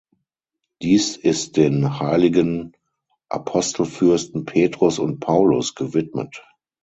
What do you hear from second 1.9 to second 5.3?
Heiligen Apostelfürsten Petrus und